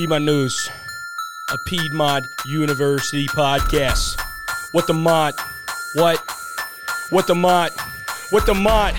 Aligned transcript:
Piedmont 0.00 0.24
News, 0.24 0.70
a 1.52 1.58
Piedmont 1.66 2.26
University 2.46 3.26
podcast. 3.26 4.18
What 4.72 4.86
the 4.86 4.94
Mont? 4.94 5.38
What? 5.92 6.18
What 7.10 7.26
the 7.26 7.34
Mont? 7.34 7.74
What 8.30 8.46
the 8.46 8.54
Mont? 8.54 8.96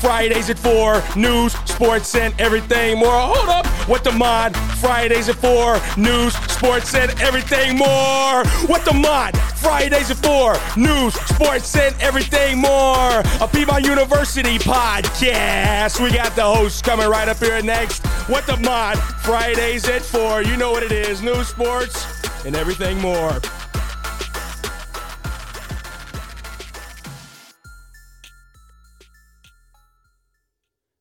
Fridays 0.00 0.50
at 0.50 0.58
4, 0.58 1.02
news, 1.16 1.52
sports, 1.68 2.14
and 2.14 2.38
everything 2.40 2.98
more. 2.98 3.10
Hold 3.10 3.48
up. 3.48 3.66
What 3.88 4.04
the 4.04 4.12
Mod? 4.12 4.56
Fridays 4.78 5.28
at 5.28 5.36
4, 5.36 5.80
news, 5.96 6.34
sports, 6.50 6.94
and 6.94 7.10
everything 7.20 7.76
more. 7.76 8.44
What 8.66 8.84
the 8.84 8.92
Mod? 8.92 9.36
Fridays 9.56 10.10
at 10.10 10.18
4, 10.18 10.56
news, 10.76 11.14
sports, 11.14 11.74
and 11.76 11.94
everything 12.00 12.58
more. 12.58 13.22
A 13.40 13.48
Piedmont 13.50 13.84
University 13.84 14.58
podcast. 14.58 16.00
We 16.02 16.12
got 16.14 16.36
the 16.36 16.44
host 16.44 16.84
coming 16.84 17.08
right 17.08 17.28
up 17.28 17.38
here 17.38 17.60
next. 17.62 18.06
What 18.28 18.46
the 18.46 18.56
Mod? 18.58 18.98
Fridays 19.24 19.88
at 19.88 20.02
4. 20.02 20.42
You 20.42 20.56
know 20.56 20.70
what 20.70 20.82
it 20.82 20.92
is 20.92 21.22
news, 21.22 21.48
sports, 21.48 22.06
and 22.44 22.54
everything 22.54 23.00
more. 23.00 23.40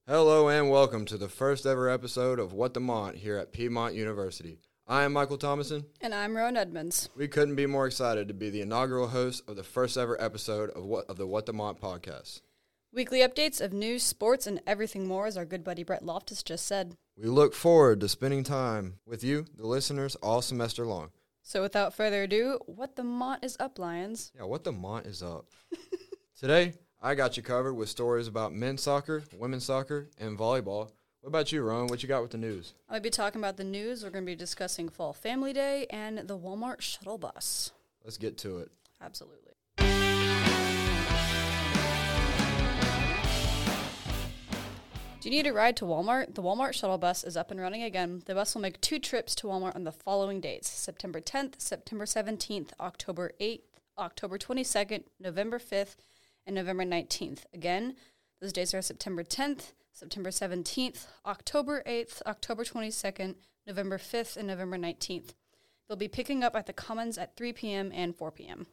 Hello 0.08 0.50
and 0.50 0.70
welcome 0.70 1.04
to 1.05 1.18
the 1.18 1.27
first 1.27 1.66
ever 1.66 1.90
episode 1.90 2.38
of 2.38 2.54
What 2.54 2.76
the 2.76 2.80
Mont 2.80 3.16
here 3.16 3.40
at 3.40 3.52
Piedmont 3.52 3.96
University. 3.96 4.59
I 4.88 5.02
am 5.02 5.13
Michael 5.13 5.40
Thompson. 5.40 5.84
And 6.00 6.13
I'm 6.13 6.38
Rowan 6.38 6.58
Edmonds. 6.58 7.09
We 7.18 7.27
couldn't 7.27 7.55
be 7.55 7.66
more 7.66 7.88
excited 7.88 8.27
to 8.27 8.36
be 8.36 8.52
the 8.52 8.62
inaugural 8.62 9.08
host 9.08 9.41
of 9.48 9.55
the 9.55 9.63
first 9.63 9.98
ever 9.98 10.16
episode 10.22 10.70
of 10.70 10.86
what 10.86 11.10
of 11.10 11.18
the 11.18 11.26
What 11.26 11.48
the 11.48 11.54
Mont 11.54 11.82
podcast. 11.82 12.41
Weekly 12.94 13.22
updates 13.22 13.60
of 13.60 13.73
news, 13.73 14.04
sports, 14.04 14.46
and 14.46 14.62
everything 14.68 15.08
more, 15.08 15.26
as 15.26 15.38
our 15.38 15.44
good 15.44 15.63
buddy 15.63 15.82
Brett 15.82 16.05
Loftus 16.05 16.44
just 16.44 16.68
said. 16.68 16.96
We 17.18 17.27
look 17.27 17.55
forward 17.55 17.99
to 18.02 18.08
spending 18.08 18.44
time 18.44 18.99
with 19.08 19.24
you, 19.24 19.48
the 19.58 19.66
listeners, 19.66 20.13
all 20.18 20.44
semester 20.44 20.85
long. 20.85 21.10
So 21.41 21.63
without 21.63 21.96
further 21.96 22.21
ado, 22.21 22.60
what 22.68 22.96
the 22.96 23.04
Mont 23.04 23.43
is 23.43 23.58
up, 23.60 23.80
Lions? 23.80 24.32
Yeah, 24.35 24.43
what 24.43 24.65
the 24.65 24.71
Mont 24.71 25.08
is 25.08 25.24
up. 25.24 25.48
Today, 26.40 26.74
I 27.06 27.14
got 27.14 27.38
you 27.38 27.44
covered 27.44 27.76
with 27.76 27.88
stories 27.88 28.28
about 28.28 28.52
men's 28.52 28.82
soccer, 28.82 29.24
women's 29.38 29.64
soccer, 29.64 30.08
and 30.20 30.36
volleyball. 30.36 30.90
What 31.22 31.28
about 31.28 31.52
you, 31.52 31.62
Ron? 31.62 31.86
What 31.86 32.02
you 32.02 32.10
got 32.10 32.24
with 32.24 32.32
the 32.32 32.40
news? 32.40 32.74
I'll 32.90 33.00
be 33.00 33.12
talking 33.12 33.40
about 33.40 33.58
the 33.58 33.64
news. 33.64 34.04
We're 34.04 34.10
going 34.10 34.26
to 34.26 34.32
be 34.32 34.36
discussing 34.36 34.90
Fall 34.90 35.14
Family 35.14 35.54
Day 35.54 35.86
and 35.92 36.18
the 36.18 36.36
Walmart 36.36 36.82
shuttle 36.82 37.20
bus. 37.20 37.74
Let's 38.04 38.18
get 38.18 38.40
to 38.40 38.58
it. 38.58 38.72
Absolutely. 39.00 39.52
Do 45.20 45.30
you 45.30 45.30
need 45.30 45.46
a 45.46 45.54
ride 45.54 45.78
to 45.78 45.86
Walmart? 45.86 46.34
The 46.34 46.42
Walmart 46.42 46.74
shuttle 46.74 46.98
bus 46.98 47.24
is 47.24 47.38
up 47.38 47.52
and 47.52 47.62
running 47.62 47.84
again. 47.84 48.24
The 48.26 48.34
bus 48.34 48.56
will 48.56 48.64
make 48.64 48.82
two 48.82 48.98
trips 48.98 49.36
to 49.36 49.46
Walmart 49.46 49.76
on 49.76 49.84
the 49.84 49.92
following 49.92 50.42
dates 50.42 50.72
September 50.72 51.22
10th, 51.22 51.62
September 51.62 52.06
17th, 52.06 52.72
October 52.80 53.32
8th, 53.40 53.62
October 54.00 54.40
22nd, 54.40 55.04
November 55.20 55.60
5th, 55.60 55.98
and 56.46 56.55
November 56.55 56.84
19th. 56.84 57.46
Again, 57.54 57.96
those 58.41 58.54
days 58.54 58.74
are 58.74 58.82
September 58.82 59.24
10th, 59.24 59.74
September 59.91 60.29
17th, 60.29 61.07
October 61.26 61.82
8th, 61.87 62.21
October 62.26 62.63
22nd, 62.63 63.35
November 63.65 63.98
5th, 63.98 64.38
and 64.38 64.47
November 64.47 64.78
19th. 64.78 65.34
They'll 65.88 65.97
be 65.97 66.07
picking 66.07 66.44
up 66.44 66.56
at 66.56 66.66
the 66.66 66.74
Commons 66.74 67.18
at 67.18 67.35
3 67.35 67.53
p.m. 67.53 67.91
and 67.94 68.16
4 68.16 68.31
p.m. 68.31 68.68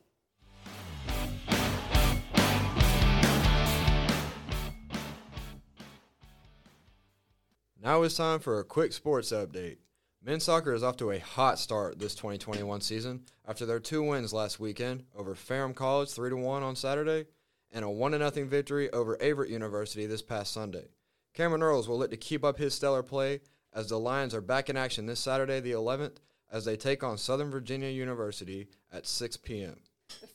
Now 7.83 8.03
it's 8.03 8.17
time 8.17 8.39
for 8.39 8.61
a 8.61 8.64
quick 8.64 8.92
sports 8.92 9.33
update. 9.33 9.79
Men's 10.25 10.45
soccer 10.45 10.73
is 10.73 10.84
off 10.84 10.97
to 10.98 11.11
a 11.11 11.19
hot 11.19 11.59
start 11.59 11.98
this 11.98 12.14
2021 12.14 12.81
season 12.81 13.23
after 13.47 13.67
their 13.67 13.81
two 13.81 14.05
wins 14.05 14.33
last 14.33 14.61
weekend 14.61 15.03
over 15.17 15.34
Ferrum 15.34 15.75
College 15.75 16.11
3 16.11 16.31
to 16.31 16.36
1 16.36 16.63
on 16.63 16.77
Saturday 16.77 17.27
and 17.73 17.85
a 17.85 17.91
1 17.91 18.13
0 18.13 18.31
victory 18.47 18.91
over 18.91 19.17
Averett 19.17 19.49
University 19.49 20.07
this 20.07 20.23
past 20.23 20.53
Sunday. 20.53 20.89
Cameron 21.35 21.63
Earls 21.63 21.89
will 21.89 21.99
look 21.99 22.11
to 22.11 22.17
keep 22.17 22.45
up 22.45 22.59
his 22.59 22.75
stellar 22.75 23.03
play 23.03 23.41
as 23.73 23.89
the 23.89 23.99
Lions 23.99 24.35
are 24.35 24.43
back 24.43 24.69
in 24.69 24.77
action 24.77 25.07
this 25.07 25.21
Saturday, 25.21 25.61
the 25.61 25.73
11th, 25.73 26.17
as 26.51 26.65
they 26.65 26.77
take 26.77 27.03
on 27.03 27.17
Southern 27.17 27.51
Virginia 27.51 27.89
University 27.89 28.69
at 28.93 29.07
6 29.07 29.39
p.m. 29.39 29.77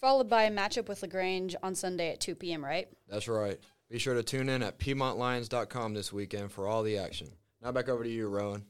Followed 0.02 0.30
by 0.30 0.44
a 0.44 0.52
matchup 0.52 0.88
with 0.88 1.04
LaGrange 1.04 1.56
on 1.62 1.76
Sunday 1.76 2.12
at 2.12 2.20
2 2.20 2.34
p.m., 2.36 2.66
right? 2.66 2.88
That's 3.08 3.28
right. 3.28 3.60
Be 3.90 4.00
sure 4.00 4.16
to 4.16 4.24
tune 4.24 4.50
in 4.50 4.64
at 4.64 4.80
PiedmontLions.com 4.80 5.94
this 5.94 6.12
weekend 6.12 6.52
for 6.52 6.68
all 6.68 6.82
the 6.82 6.98
action. 6.98 7.28
Now 7.62 7.72
back 7.72 7.90
over 7.90 8.04
to 8.04 8.10
you, 8.10 8.28
Rowan. 8.28 8.66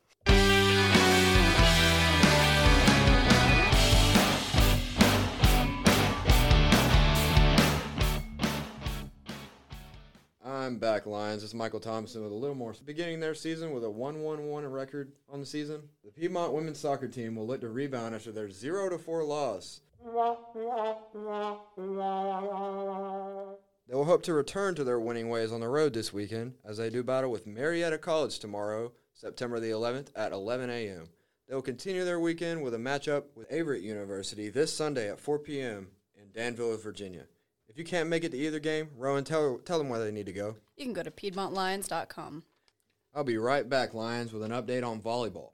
I'm 11.03 11.09
back, 11.09 11.19
Lions. 11.19 11.43
It's 11.43 11.53
Michael 11.53 11.81
Thompson 11.81 12.23
with 12.23 12.31
a 12.31 12.35
little 12.35 12.55
more. 12.55 12.73
Beginning 12.85 13.19
their 13.19 13.35
season 13.35 13.73
with 13.73 13.83
a 13.83 13.87
1-1-1 13.87 14.71
record 14.71 15.11
on 15.29 15.41
the 15.41 15.45
season, 15.45 15.81
the 16.01 16.11
Piedmont 16.11 16.53
women's 16.53 16.79
soccer 16.79 17.09
team 17.09 17.35
will 17.35 17.45
look 17.45 17.59
to 17.59 17.67
rebound 17.67 18.15
after 18.15 18.31
their 18.31 18.47
0-4 18.47 19.27
loss. 19.27 19.81
They 23.89 23.95
will 23.95 24.05
hope 24.05 24.23
to 24.23 24.33
return 24.33 24.75
to 24.75 24.85
their 24.85 24.99
winning 24.99 25.27
ways 25.27 25.51
on 25.51 25.59
the 25.59 25.67
road 25.67 25.93
this 25.93 26.13
weekend 26.13 26.53
as 26.63 26.77
they 26.77 26.89
do 26.89 27.03
battle 27.03 27.31
with 27.31 27.45
Marietta 27.45 27.97
College 27.97 28.39
tomorrow, 28.39 28.93
September 29.13 29.59
the 29.59 29.71
11th 29.71 30.07
at 30.15 30.31
11 30.31 30.69
a.m. 30.69 31.09
They 31.49 31.55
will 31.55 31.61
continue 31.61 32.05
their 32.05 32.21
weekend 32.21 32.63
with 32.63 32.75
a 32.75 32.77
matchup 32.77 33.23
with 33.35 33.51
Averett 33.51 33.81
University 33.81 34.47
this 34.47 34.73
Sunday 34.73 35.09
at 35.09 35.19
4 35.19 35.39
p.m. 35.39 35.89
in 36.15 36.31
Danville, 36.31 36.77
Virginia. 36.77 37.25
If 37.73 37.79
you 37.79 37.85
can't 37.85 38.07
make 38.07 38.23
it 38.23 38.29
to 38.33 38.37
either 38.37 38.59
game, 38.59 38.89
Rowan, 38.95 39.23
tell, 39.23 39.57
tell 39.57 39.79
them 39.79 39.89
where 39.89 39.99
they 39.99 40.11
need 40.11 40.27
to 40.27 40.31
go. 40.31 40.57
You 40.77 40.85
can 40.85 40.93
go 40.93 41.01
to 41.01 41.09
piedmontlions.com. 41.09 42.43
I'll 43.15 43.23
be 43.23 43.39
right 43.39 43.67
back, 43.67 43.95
Lions, 43.95 44.31
with 44.31 44.43
an 44.43 44.51
update 44.51 44.87
on 44.87 45.01
volleyball. 45.01 45.53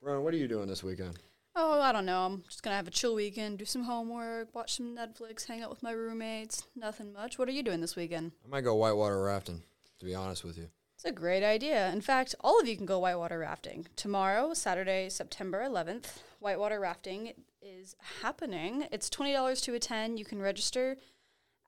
Rowan, 0.00 0.24
what 0.24 0.34
are 0.34 0.36
you 0.36 0.48
doing 0.48 0.66
this 0.66 0.82
weekend? 0.82 1.16
Oh, 1.54 1.80
I 1.80 1.92
don't 1.92 2.06
know. 2.06 2.26
I'm 2.26 2.42
just 2.48 2.64
gonna 2.64 2.74
have 2.74 2.88
a 2.88 2.90
chill 2.90 3.14
weekend, 3.14 3.58
do 3.58 3.64
some 3.64 3.84
homework, 3.84 4.52
watch 4.52 4.78
some 4.78 4.96
Netflix, 4.96 5.46
hang 5.46 5.62
out 5.62 5.70
with 5.70 5.84
my 5.84 5.92
roommates. 5.92 6.64
Nothing 6.74 7.12
much. 7.12 7.38
What 7.38 7.48
are 7.48 7.52
you 7.52 7.62
doing 7.62 7.80
this 7.80 7.94
weekend? 7.94 8.32
I 8.44 8.48
might 8.48 8.62
go 8.62 8.74
whitewater 8.74 9.22
rafting, 9.22 9.62
to 10.00 10.04
be 10.04 10.16
honest 10.16 10.42
with 10.42 10.58
you. 10.58 10.70
It's 11.06 11.12
a 11.12 11.20
great 11.20 11.44
idea. 11.44 11.92
In 11.92 12.00
fact, 12.00 12.34
all 12.40 12.58
of 12.58 12.66
you 12.66 12.76
can 12.76 12.84
go 12.84 12.98
whitewater 12.98 13.38
rafting. 13.38 13.86
Tomorrow, 13.94 14.54
Saturday, 14.54 15.08
September 15.08 15.62
11th, 15.62 16.18
whitewater 16.40 16.80
rafting 16.80 17.32
is 17.62 17.94
happening. 18.22 18.88
It's 18.90 19.08
$20 19.08 19.62
to 19.62 19.74
attend. 19.74 20.18
You 20.18 20.24
can 20.24 20.42
register 20.42 20.96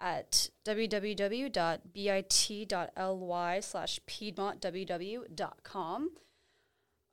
at 0.00 0.50
www.bit.ly 0.66 1.60
slash 3.60 4.00
piedmontww.com. 4.08 6.10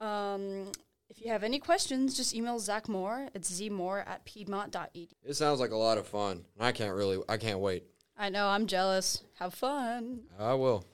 Um, 0.02 0.72
if 1.08 1.22
you 1.22 1.30
have 1.30 1.44
any 1.44 1.60
questions, 1.60 2.18
just 2.18 2.34
email 2.34 2.58
Zach 2.58 2.90
Moore. 2.90 3.30
It's 3.36 3.62
zmoore 3.62 4.04
at 4.08 4.26
piedmont.edu. 4.26 5.10
It 5.24 5.36
sounds 5.36 5.60
like 5.60 5.70
a 5.70 5.78
lot 5.78 6.00
of 6.00 6.08
fun. 6.08 6.46
I 6.60 6.72
can't 6.72 6.96
really, 6.96 7.20
I 7.30 7.38
can't 7.38 7.60
wait. 7.60 7.84
I 8.18 8.30
know, 8.30 8.48
I'm 8.48 8.66
jealous. 8.66 9.22
Have 9.36 9.54
fun. 9.54 10.22
I 10.40 10.56
will. 10.56 10.88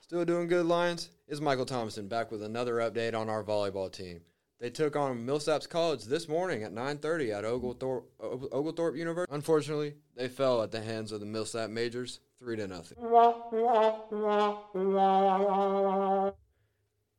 Still 0.00 0.24
doing 0.24 0.46
good, 0.46 0.66
Lions? 0.66 1.10
It's 1.26 1.40
Michael 1.40 1.66
Thompson 1.66 2.06
back 2.06 2.30
with 2.30 2.42
another 2.42 2.74
update 2.74 3.14
on 3.14 3.28
our 3.28 3.42
volleyball 3.42 3.90
team. 3.90 4.20
They 4.60 4.70
took 4.70 4.96
on 4.96 5.26
Millsaps 5.26 5.68
College 5.68 6.04
this 6.04 6.28
morning 6.28 6.62
at 6.62 6.72
9:30 6.72 7.32
at 7.32 7.44
Oglethorpe, 7.44 8.08
Oglethorpe 8.20 8.96
University. 8.96 9.34
Unfortunately, 9.34 9.94
they 10.14 10.28
fell 10.28 10.62
at 10.62 10.70
the 10.70 10.80
hands 10.80 11.12
of 11.12 11.20
the 11.20 11.26
Millsap 11.26 11.70
Majors, 11.70 12.20
three 12.38 12.56
to 12.56 12.66
nothing. 12.66 12.98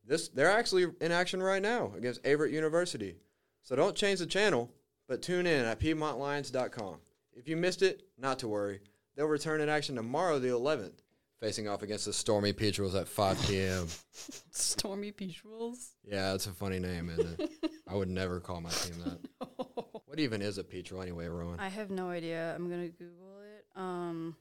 This 0.05 0.29
they're 0.29 0.49
actually 0.49 0.87
in 1.01 1.11
action 1.11 1.43
right 1.43 1.61
now 1.61 1.91
against 1.95 2.23
Averett 2.23 2.51
University. 2.51 3.17
So 3.63 3.75
don't 3.75 3.95
change 3.95 4.19
the 4.19 4.25
channel. 4.25 4.71
But 5.07 5.21
tune 5.21 5.47
in 5.47 5.65
at 5.65 5.79
PiedmontLions.com. 5.79 6.97
If 7.33 7.47
you 7.47 7.55
missed 7.55 7.81
it, 7.81 8.03
not 8.17 8.39
to 8.39 8.47
worry. 8.47 8.81
They'll 9.17 9.25
return 9.25 9.61
in 9.61 9.67
action 9.67 9.95
tomorrow, 9.95 10.37
the 10.37 10.49
11th, 10.49 10.99
facing 11.41 11.67
off 11.67 11.81
against 11.81 12.05
the 12.05 12.13
Stormy 12.13 12.53
Petrels 12.53 12.93
at 12.93 13.07
5 13.07 13.47
p.m. 13.47 13.87
Stormy 14.51 15.11
Petrels. 15.11 15.89
yeah, 16.07 16.31
that's 16.31 16.45
a 16.45 16.51
funny 16.51 16.77
name, 16.79 17.09
isn't 17.09 17.39
it? 17.41 17.49
I 17.87 17.95
would 17.95 18.09
never 18.09 18.39
call 18.39 18.61
my 18.61 18.69
team 18.69 18.95
that. 19.03 19.19
What 20.05 20.21
even 20.21 20.41
is 20.41 20.57
a 20.57 20.63
Petrel 20.63 21.01
anyway, 21.01 21.27
Rowan? 21.27 21.59
I 21.59 21.67
have 21.67 21.89
no 21.91 22.09
idea. 22.09 22.55
I'm 22.55 22.69
gonna 22.69 22.87
Google 22.87 23.41
it. 23.41 23.65
Um, 23.75 24.35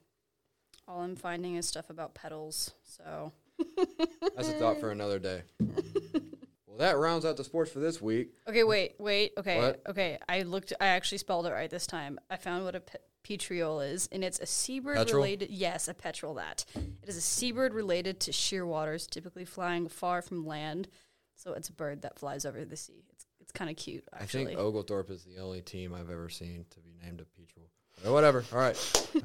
all 0.87 1.01
I'm 1.01 1.15
finding 1.17 1.55
is 1.57 1.67
stuff 1.67 1.89
about 1.89 2.15
pedals. 2.15 2.71
So 2.83 3.33
That's 4.35 4.47
a 4.47 4.53
thought 4.53 4.79
for 4.79 4.91
another 4.91 5.19
day. 5.19 5.43
well, 6.65 6.77
that 6.77 6.97
rounds 6.97 7.25
out 7.25 7.35
the 7.37 7.43
sports 7.43 7.69
for 7.69 7.79
this 7.79 8.01
week. 8.01 8.29
okay, 8.47 8.63
wait, 8.63 8.93
wait. 8.97 9.33
Okay, 9.37 9.57
What? 9.59 9.81
okay. 9.89 10.17
I 10.29 10.43
looked. 10.43 10.71
I 10.79 10.87
actually 10.87 11.17
spelled 11.19 11.45
it 11.45 11.51
right 11.51 11.69
this 11.69 11.85
time. 11.85 12.17
I 12.29 12.37
found 12.37 12.63
what 12.63 12.73
a 12.75 12.79
pe- 12.79 12.97
petriole 13.27 13.81
is, 13.81 14.07
and 14.11 14.23
it's 14.23 14.39
a 14.39 14.45
seabird 14.45 14.97
Petrel? 14.97 15.17
related. 15.17 15.49
Yes, 15.49 15.87
a 15.87 15.93
petrel. 15.93 16.35
That 16.35 16.65
it 16.75 17.09
is 17.09 17.17
a 17.17 17.21
seabird 17.21 17.73
related 17.73 18.19
to 18.21 18.31
shearwaters, 18.31 19.09
typically 19.09 19.45
flying 19.45 19.87
far 19.87 20.21
from 20.21 20.45
land. 20.45 20.87
So 21.35 21.53
it's 21.53 21.69
a 21.69 21.73
bird 21.73 22.01
that 22.03 22.17
flies 22.17 22.45
over 22.45 22.63
the 22.65 22.77
sea. 22.77 23.03
It's 23.11 23.25
it's 23.39 23.51
kind 23.51 23.69
of 23.69 23.77
cute, 23.77 24.03
actually. 24.13 24.43
I 24.43 24.45
think 24.47 24.59
Oglethorpe 24.59 25.09
is 25.09 25.23
the 25.23 25.37
only 25.41 25.61
team 25.61 25.93
I've 25.93 26.09
ever 26.09 26.29
seen 26.29 26.65
to 26.71 26.79
be 26.79 26.91
named 27.03 27.21
a 27.21 27.25
Petrel. 27.25 27.65
But 28.03 28.11
whatever. 28.13 28.43
All 28.51 28.59
right. 28.59 28.75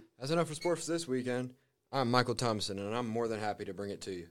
That's 0.19 0.31
enough 0.31 0.49
for 0.49 0.55
sports 0.55 0.87
this 0.87 1.07
weekend. 1.09 1.55
I'm 1.91 2.11
Michael 2.11 2.35
Thompson, 2.35 2.79
and 2.79 2.95
I'm 2.95 3.07
more 3.07 3.29
than 3.29 3.41
happy 3.41 3.65
to 3.67 3.75
bring 3.75 3.91
it 3.91 4.01
to 4.03 4.13
you. 4.13 4.29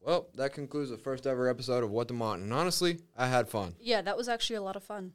Well, 0.00 0.28
that 0.34 0.52
concludes 0.52 0.90
the 0.90 0.96
first 0.98 1.26
ever 1.26 1.48
episode 1.48 1.84
of 1.84 1.90
What 1.90 2.08
the 2.08 2.14
Mont, 2.14 2.42
and 2.42 2.52
honestly, 2.52 2.98
I 3.16 3.26
had 3.28 3.48
fun. 3.48 3.74
yeah, 3.80 4.02
that 4.02 4.16
was 4.16 4.28
actually 4.28 4.56
a 4.56 4.62
lot 4.62 4.76
of 4.76 4.82
fun. 4.84 5.12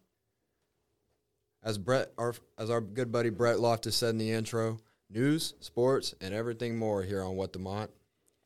As 1.63 1.77
Brett, 1.77 2.11
our, 2.17 2.33
as 2.57 2.69
our 2.69 2.81
good 2.81 3.11
buddy 3.11 3.29
Brett 3.29 3.59
Loftus 3.59 3.95
said 3.95 4.09
in 4.09 4.17
the 4.17 4.31
intro, 4.31 4.79
news, 5.09 5.53
sports, 5.59 6.15
and 6.19 6.33
everything 6.33 6.77
more 6.77 7.03
here 7.03 7.23
on 7.23 7.35
What 7.35 7.53
the 7.53 7.59
Mont. 7.59 7.91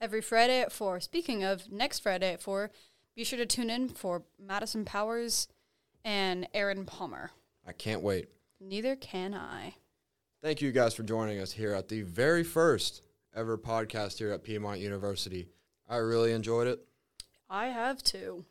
every 0.02 0.22
Friday 0.22 0.60
at 0.60 0.72
4. 0.72 1.00
Speaking 1.00 1.44
of, 1.44 1.72
next 1.72 2.00
Friday 2.00 2.34
at 2.34 2.42
4, 2.42 2.72
be 3.16 3.24
sure 3.24 3.40
to 3.40 3.46
tune 3.46 3.70
in 3.70 3.88
for 3.88 4.24
Madison 4.38 4.84
Powers 4.84 5.48
and 6.04 6.48
Aaron 6.54 6.86
Palmer. 6.86 7.32
I 7.66 7.72
can't 7.72 8.02
wait. 8.02 8.28
Neither 8.60 8.96
can 8.96 9.34
I. 9.34 9.76
Thank 10.44 10.62
you 10.62 10.72
guys 10.72 10.94
for 10.94 11.04
joining 11.04 11.40
us 11.40 11.54
here 11.54 11.74
at 11.74 11.88
the 11.88 12.02
very 12.02 12.44
first 12.44 13.02
ever 13.34 13.58
podcast 13.58 14.18
here 14.18 14.32
at 14.32 14.44
Piedmont 14.44 14.80
University. 14.80 15.48
I 15.90 15.98
really 15.98 16.34
enjoyed 16.34 16.68
it. 16.68 16.86
I 17.50 17.68
have 17.68 18.04
too. 18.04 18.46